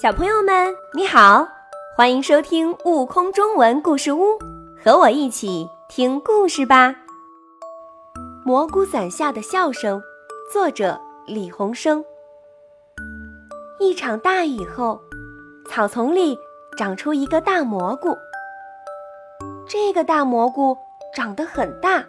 [0.00, 1.44] 小朋友们，你好，
[1.96, 4.38] 欢迎收听《悟空中文故事屋》，
[4.80, 6.94] 和我一起听故事吧。
[8.44, 10.00] 蘑菇伞下的笑声，
[10.52, 12.04] 作者李洪生。
[13.80, 15.00] 一场大雨后，
[15.68, 16.38] 草丛里
[16.76, 18.16] 长出一个大蘑菇。
[19.66, 20.78] 这个大蘑菇
[21.12, 22.06] 长得很大，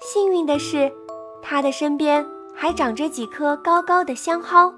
[0.00, 0.92] 幸运的是，
[1.40, 4.70] 它的身边还长着几棵高高的香蒿。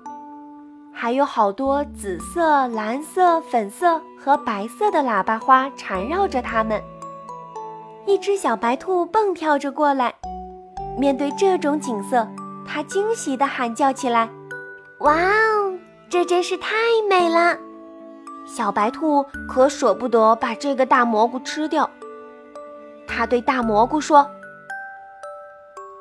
[0.99, 6.83] 还有好多紫色、蓝色、粉色和白色的喇叭花缠绕着它们。
[8.07, 10.15] 一只小白兔蹦跳着过来，
[10.99, 12.27] 面对这种景色，
[12.67, 14.31] 它惊喜地喊叫起来
[15.01, 15.79] ：“哇哦，
[16.09, 16.75] 这真是太
[17.11, 17.59] 美了！”
[18.49, 21.91] 小白兔可舍不得把这个大蘑菇吃掉。
[23.07, 24.27] 它对大蘑菇说：“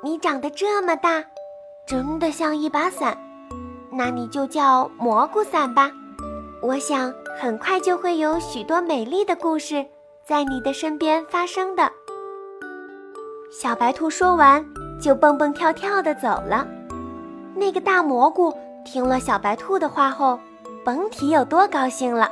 [0.01, 1.21] 你长得这么大，
[1.85, 3.17] 真的像一把伞。”
[3.97, 5.89] 那你就叫蘑菇伞吧，
[6.61, 9.85] 我想很快就会有许多美丽的故事
[10.25, 11.89] 在你的身边发生的。
[13.49, 14.65] 小白兔说完，
[14.99, 16.67] 就蹦蹦跳跳地走了。
[17.55, 20.37] 那个大蘑菇听了小白兔的话后，
[20.83, 22.29] 甭提有多高兴了。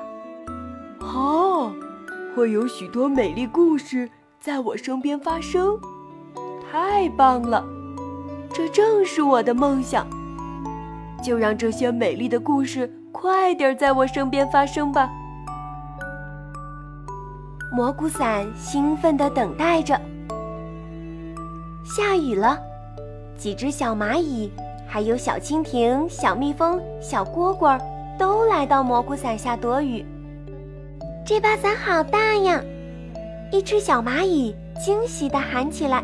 [0.99, 1.71] 哦，
[2.35, 5.79] 会有许多美丽故事在我身边发生，
[6.69, 7.65] 太棒了！
[8.53, 10.05] 这正是我的梦想。
[11.23, 15.09] 就让这些美丽的故事快点在我身边发生吧！
[17.71, 19.99] 蘑菇伞兴奋地等待着。
[21.85, 22.59] 下雨了，
[23.37, 24.51] 几只小蚂蚁，
[24.85, 27.79] 还有小蜻蜓、小蜜蜂、小蝈蝈
[28.19, 30.05] 都来到蘑菇伞下躲雨。
[31.25, 32.61] 这把伞好大呀！
[33.51, 36.03] 一只小蚂蚁惊喜地喊起来。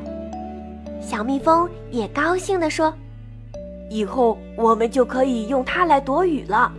[1.02, 2.94] 小蜜蜂也高兴地说。
[3.90, 6.72] 以后我们就可以用它来躲雨了。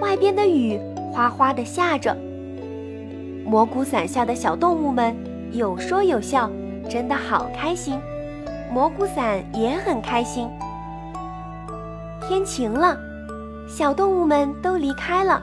[0.00, 0.78] 外边的雨
[1.12, 2.14] 哗哗地下着，
[3.44, 5.16] 蘑菇伞下的小动物们
[5.52, 6.50] 有说有笑，
[6.88, 7.98] 真的好开心。
[8.70, 10.48] 蘑菇伞也很开心。
[12.20, 12.98] 天晴了，
[13.68, 15.40] 小动物们都离开了，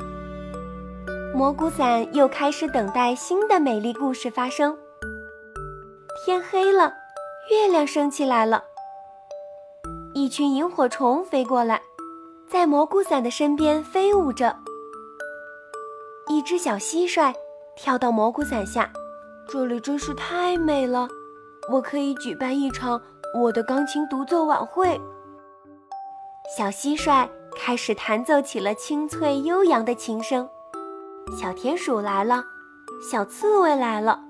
[1.33, 4.77] 蘑菇伞又开始等待新的美丽故事发生。
[6.23, 6.93] 天黑了，
[7.49, 8.61] 月亮升起来了。
[10.23, 11.81] 一群萤火虫飞过来，
[12.47, 14.55] 在蘑菇伞的身边飞舞着。
[16.29, 17.33] 一只小蟋蟀
[17.75, 18.89] 跳到蘑菇伞下，
[19.49, 21.09] 这里真是太美了，
[21.69, 23.01] 我可以举办一场
[23.37, 24.97] 我的钢琴独奏晚会。
[26.57, 30.47] 小蟋蟀开始弹奏起了清脆悠扬的琴声。
[31.37, 32.45] 小田鼠来了，
[33.11, 34.23] 小刺猬来了，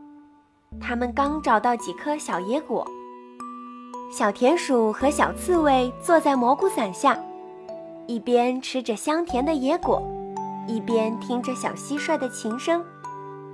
[0.81, 2.83] 它们刚找到几颗小野果。
[4.15, 7.17] 小田鼠和小刺猬坐在蘑菇伞下，
[8.05, 10.03] 一边吃着香甜的野果，
[10.67, 12.85] 一边听着小蟋蟀的琴声，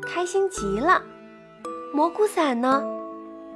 [0.06, 1.02] 开心极了。
[1.94, 2.84] 蘑菇伞呢，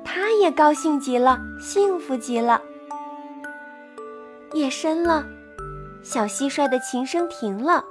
[0.05, 2.61] 它也高兴极了，幸福极了。
[4.53, 5.25] 夜深了，
[6.03, 7.83] 小蟋蟀的琴声停了。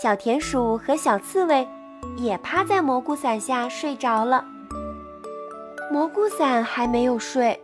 [0.00, 1.66] 小田鼠和小刺猬
[2.18, 4.44] 也趴在蘑菇伞下睡着了。
[5.90, 7.58] 蘑菇伞还没有睡，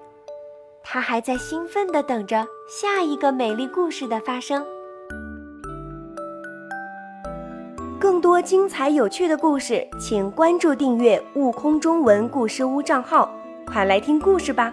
[0.82, 4.64] 它还在兴奋地等着下一个美丽故事的发生。
[8.00, 13.30] 更多精彩有趣的故事，请关注订阅“悟空中文故事屋”账号，
[13.66, 14.72] 快来听故事吧！